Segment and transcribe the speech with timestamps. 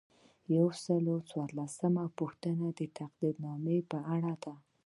[0.55, 4.53] یو سل او څوارلسمه پوښتنه د تقدیرنامې په اړه ده.